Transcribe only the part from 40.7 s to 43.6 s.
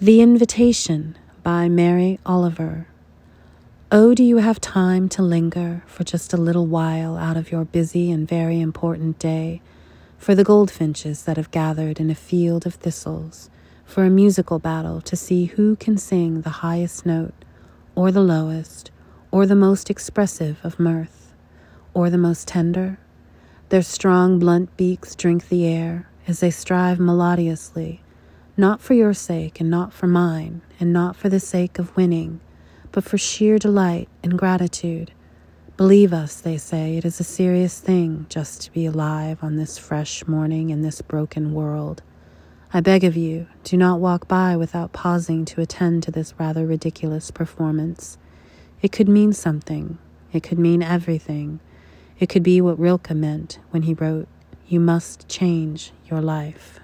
in this broken world. I beg of you,